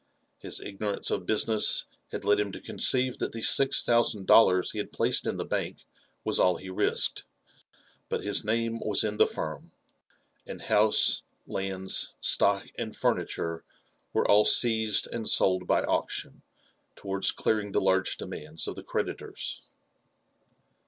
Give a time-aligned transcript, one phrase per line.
[0.39, 4.79] His ignorance of business had led him to conceive that the six thousand dollars he
[4.79, 5.85] had placed in the bank
[6.23, 7.23] was all he risked;
[8.09, 9.71] but his nam^ 00 UFE AND ADVENTURES OP was io the firm,
[10.47, 13.61] and house, lands, stock, and farnitore,
[14.11, 16.41] were all seized and sold by auction,
[16.95, 19.61] towards clearing the large demands of the creditors.